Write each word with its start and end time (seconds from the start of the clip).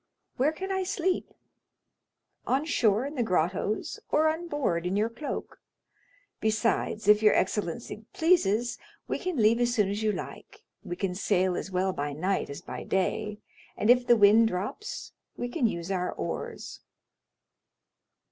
"Where 0.37 0.51
can 0.51 0.71
I 0.71 0.81
sleep?" 0.81 1.31
"On 2.47 2.65
shore 2.65 3.05
in 3.05 3.13
the 3.13 3.21
grottos, 3.21 3.99
or 4.09 4.29
on 4.29 4.47
board 4.47 4.87
in 4.87 4.95
your 4.95 5.09
cloak; 5.11 5.59
besides, 6.39 7.07
if 7.07 7.21
your 7.21 7.35
excellency 7.35 8.05
pleases, 8.11 8.79
we 9.07 9.19
can 9.19 9.37
leave 9.37 9.59
as 9.59 9.75
soon 9.75 9.89
as 9.91 10.01
you 10.01 10.11
like—we 10.11 10.95
can 10.95 11.13
sail 11.13 11.55
as 11.55 11.69
well 11.69 11.93
by 11.93 12.13
night 12.13 12.49
as 12.49 12.61
by 12.61 12.83
day, 12.83 13.37
and 13.77 13.91
if 13.91 14.07
the 14.07 14.17
wind 14.17 14.47
drops 14.47 15.13
we 15.37 15.47
can 15.47 15.67
use 15.67 15.91
our 15.91 16.11
oars." 16.11 16.79